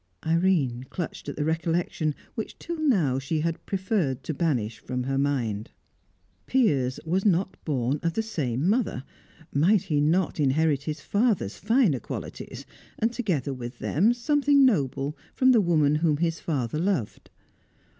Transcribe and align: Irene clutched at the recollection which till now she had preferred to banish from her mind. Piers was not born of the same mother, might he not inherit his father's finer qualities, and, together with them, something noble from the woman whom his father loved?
Irene 0.25 0.83
clutched 0.89 1.29
at 1.29 1.35
the 1.35 1.45
recollection 1.45 2.15
which 2.33 2.57
till 2.57 2.79
now 2.79 3.19
she 3.19 3.41
had 3.41 3.63
preferred 3.67 4.23
to 4.23 4.33
banish 4.33 4.79
from 4.79 5.03
her 5.03 5.19
mind. 5.19 5.69
Piers 6.47 6.99
was 7.05 7.23
not 7.23 7.55
born 7.65 7.99
of 8.01 8.13
the 8.13 8.23
same 8.23 8.67
mother, 8.67 9.03
might 9.53 9.83
he 9.83 10.01
not 10.01 10.39
inherit 10.39 10.81
his 10.85 11.01
father's 11.01 11.57
finer 11.57 11.99
qualities, 11.99 12.65
and, 12.97 13.13
together 13.13 13.53
with 13.53 13.77
them, 13.77 14.11
something 14.11 14.65
noble 14.65 15.15
from 15.35 15.51
the 15.51 15.61
woman 15.61 15.93
whom 15.97 16.17
his 16.17 16.39
father 16.39 16.79
loved? 16.79 17.29